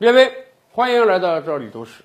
[0.00, 0.32] 列位，
[0.72, 2.02] 欢迎来到这里都市。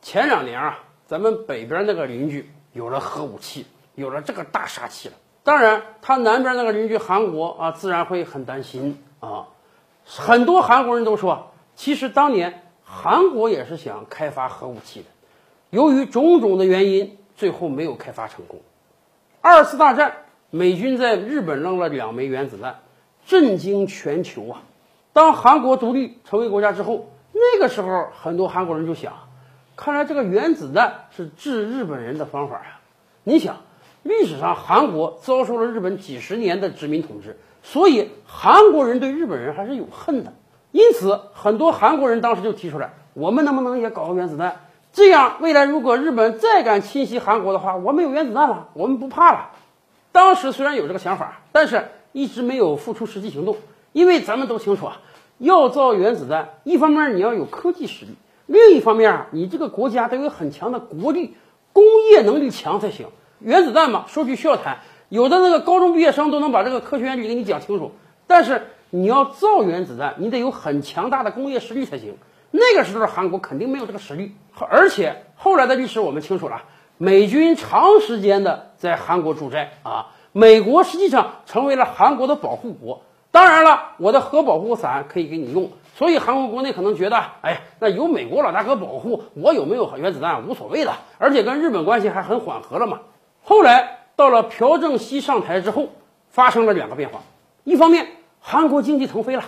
[0.00, 5.16] 前两年啊，咱们北边那个邻居有了核武器，有了这个大杀器了。
[5.42, 9.48] 当然，他南边那个邻居韩国啊，自然会很担心啊。
[10.06, 15.06] 很多韩国人都说，其实当年韩国也是想开发核武器的，
[15.70, 18.60] 由于种种的原因，最后没有开发成功。
[19.40, 20.14] 二次大战，
[20.50, 22.82] 美军在日本扔了两枚原子弹，
[23.26, 24.62] 震惊全球啊！
[25.12, 29.12] 当韩国独立成为国家之后，那个时候很多韩国人就想，
[29.76, 32.78] 看来这个原子弹是治日本人的方法呀。
[33.24, 33.56] 你想，
[34.02, 40.32] 历史上韩国遭受了日本几十年的殖民统治，所以韩国人对日本人还是有恨的。
[40.72, 44.60] 因此，很多韩国人当时就提出来，我们能不能也搞个原子弹？
[44.92, 49.50] 这样，未来如果日本再敢侵袭韩国的话，我们有原子弹了，我们不怕了。
[50.12, 53.56] 当时虽然有这个想法，但是一直没有付出实际行动，
[53.92, 55.00] 因为咱们都清楚啊，
[55.42, 58.12] 要造原子弹，一方面你要有科技实力，
[58.46, 61.34] 另一方面，你这个国家得有很强的国力，
[61.72, 63.08] 工业能力强才行。
[63.40, 67.90] 原子弹嘛，说句笑谈，有的那个高中毕业生都能把这个科学原理给你讲清楚，
[68.28, 72.14] 但是你要造原子弹，你得有很强大的工业实力才行。
[72.52, 74.36] 那个时候韩国肯定没有这个实力，
[74.70, 76.62] 而且后来的历史我们清楚了，
[76.98, 83.02] 美军长时间的在韩国驻寨啊，美国实际上成为了韩国的保护国。
[83.32, 93.00] 当然了，我的核保护伞可以给你用，所以韩国国内可能觉得，哎，那有美国老大哥保护，我有没有原子弹无所谓的，而且跟日本关系还很缓和了嘛。
[93.42, 95.88] 后来到了朴正熙上台之后，
[96.30, 97.22] 发生了两个变化，
[97.64, 98.06] 一方面
[98.38, 99.44] 韩国经济腾飞了。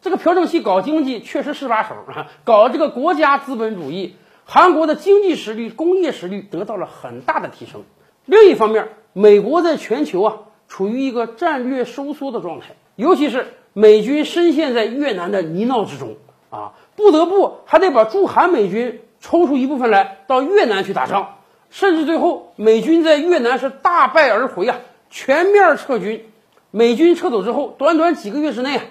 [0.00, 7.82] 这个朴正熙搞经济确实是把手啊，搞这个国家资本主义，韩国的经济实力、工业实力得到了很大的提升。
[8.24, 10.36] 另一方面，美国在全球啊
[10.68, 16.16] 处于一个战略收缩的状态，尤其是美军深陷在越南的泥淖之中
[16.50, 21.36] 啊，不得不还得把驻韩美军抽出一部分来到越南去打仗，
[21.70, 24.78] 甚至最后美军在越南是大败而回啊，
[25.10, 26.28] 全面撤军。
[26.70, 28.82] 美军撤走之后，短短几个月之内啊。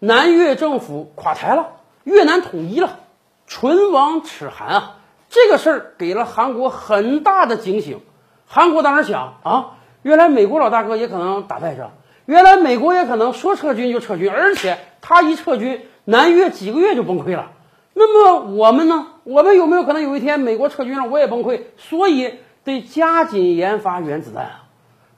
[0.00, 1.70] 南越政府垮台了，
[2.04, 3.00] 越南统一了，
[3.48, 4.96] 唇亡齿寒啊！
[5.28, 8.00] 这个事儿给了韩国很大的警醒。
[8.46, 9.70] 韩国当时想啊，
[10.02, 11.90] 原来美国老大哥也可能打败仗，
[12.28, 17.52] 原来美国也可能说撤军就撤军，而且他一撤军，南越几个月就崩溃了。
[17.94, 19.06] 那么我们呢？
[19.24, 21.62] 我们有没有可能有一天美国撤军了，我也崩溃？
[21.78, 22.34] 所以
[22.64, 24.64] 得加紧研发原子弹啊！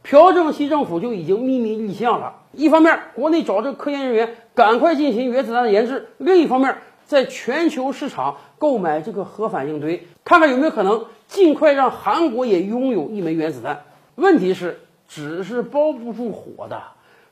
[0.02, 2.34] 朴正熙政府就已经秘密立项了。
[2.52, 13.82] 一方面，国内找这科研人员，赶快进行原子弹的研制；另一方面，在全球市场购买这个核反应堆，看看有没有可能尽快让韩国也拥有一枚原子弹。
[14.14, 14.78] 问题是，
[15.08, 16.80] 纸是包不住火的，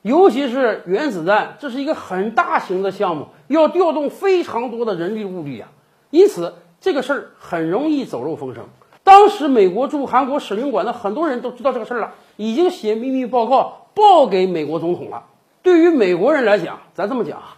[0.08, 5.68] 尤其是原子弹，这是一个很大型的项目，要调动非常多的人力物力啊。
[6.08, 8.64] 因此，这个事儿很容易走漏风声。
[9.04, 13.84] 当时，美国驻韩国使领馆的很多人都知道这个事儿了，已经写秘密报告。
[13.92, 15.24] 报给美国总统了。
[15.60, 17.56] 对于美国人来讲，咱这么讲啊，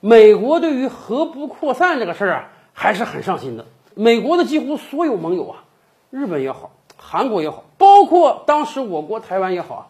[0.00, 3.66] 美国对于核不扩散这个事儿啊，还是很上心的。
[3.94, 5.64] 美国的几乎所有盟友啊，
[6.10, 9.86] 日本也好，韩国也好，包括当时我国台湾也好啊，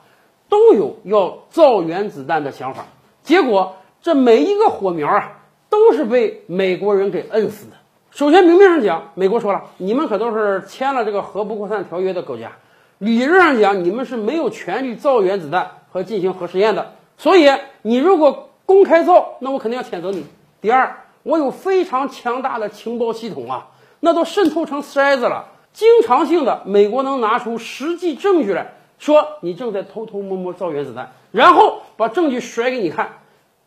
[0.52, 2.84] 都有要造原子弹的想法。
[3.22, 5.32] 结果这每一个火苗啊，
[5.70, 7.72] 都是被美国人给摁死的。
[8.10, 12.52] 首先明面上讲，美国说了，你们可都是签了这个核不扩散条约的国家，
[12.98, 15.70] 理论上讲，你们是没有权利造原子弹。
[15.92, 17.50] 和进行核试验的，所以
[17.82, 20.24] 你如果公开造，那我肯定要谴责你。
[20.58, 23.68] 第二，我有非常强大的情报系统啊，
[24.00, 33.18] 那都渗透成筛子了，经常性的，美国能拿出实际证据来说你正在偷偷摸摸造原子弹，然后把证据甩给你看，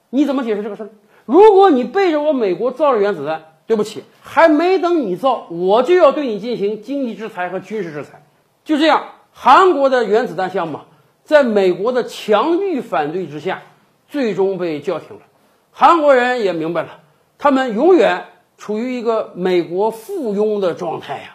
[0.10, 0.90] 你怎么解释这个事儿？
[1.26, 8.24] 如果你背着我美国造了原子弹，对不起，还没等你造，我就要对你进行经济制裁和军事制裁。
[8.64, 10.80] 就这样，韩国的原子弹项目。
[11.26, 13.64] 在美国的强力反对之下，
[14.08, 15.24] 最终被叫停了。
[15.72, 17.02] 韩国人也明白了，
[17.38, 21.35] 他们永远处于一个美国附庸的状态呀。